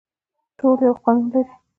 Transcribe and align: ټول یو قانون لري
ټول 0.57 0.77
یو 0.87 0.95
قانون 1.03 1.27
لري 1.33 1.53